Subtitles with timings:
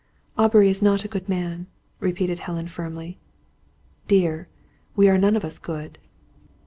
[0.35, 1.67] "Aubrey is not a good man,"
[1.99, 3.19] repeated Helen firmly.
[4.07, 4.47] "Dear,
[4.95, 5.99] we are none of us good."